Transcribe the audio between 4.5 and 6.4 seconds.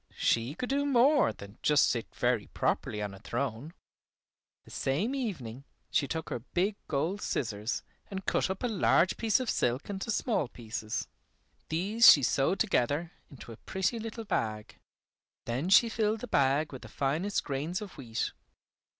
The same evening, she took her